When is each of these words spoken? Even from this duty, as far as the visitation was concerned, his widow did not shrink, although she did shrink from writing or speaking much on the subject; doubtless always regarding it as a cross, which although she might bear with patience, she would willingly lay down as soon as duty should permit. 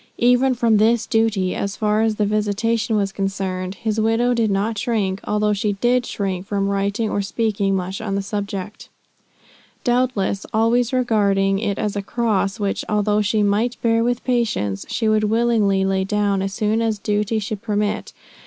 Even 0.17 0.55
from 0.55 0.77
this 0.77 1.05
duty, 1.05 1.53
as 1.53 1.75
far 1.75 2.01
as 2.01 2.15
the 2.15 2.25
visitation 2.25 2.95
was 2.95 3.11
concerned, 3.11 3.75
his 3.75 3.99
widow 3.99 4.33
did 4.33 4.49
not 4.49 4.75
shrink, 4.75 5.21
although 5.25 5.53
she 5.53 5.73
did 5.73 6.07
shrink 6.07 6.47
from 6.47 6.69
writing 6.69 7.07
or 7.11 7.21
speaking 7.21 7.75
much 7.75 8.01
on 8.01 8.15
the 8.15 8.23
subject; 8.23 8.89
doubtless 9.83 10.43
always 10.55 10.91
regarding 10.91 11.59
it 11.59 11.77
as 11.77 11.95
a 11.95 12.01
cross, 12.01 12.59
which 12.59 12.83
although 12.89 13.21
she 13.21 13.43
might 13.43 13.79
bear 13.83 14.03
with 14.03 14.23
patience, 14.23 14.87
she 14.89 15.07
would 15.07 15.25
willingly 15.25 15.85
lay 15.85 16.03
down 16.03 16.41
as 16.41 16.51
soon 16.51 16.81
as 16.81 16.97
duty 16.97 17.37
should 17.37 17.61
permit. 17.61 18.11